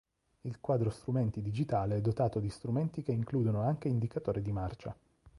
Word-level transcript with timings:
Il 0.41 0.59
quadro 0.59 0.89
strumenti 0.89 1.43
digitale 1.43 1.97
è 1.97 2.01
dotato 2.01 2.39
di 2.39 2.49
strumenti 2.49 3.03
che 3.03 3.11
includono 3.11 3.61
anche 3.61 3.87
indicatore 3.87 4.41
di 4.41 4.51
marcia. 4.51 4.97